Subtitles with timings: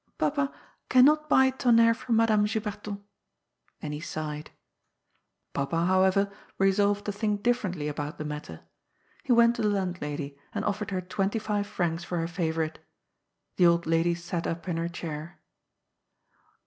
[0.15, 0.51] ^* Papa
[0.89, 3.03] can not buy Tonnerre from Madame Juberton."
[3.83, 4.49] And he sighed.
[5.53, 8.61] Papa, howeyer, resolved to think differentlya bout the matter.
[9.21, 12.79] He went to the landlady, and offered her twenty five francs for her favourite.
[13.57, 15.39] The old lady sat up in her chair.